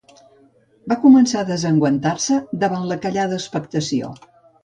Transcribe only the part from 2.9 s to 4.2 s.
la callada expectació.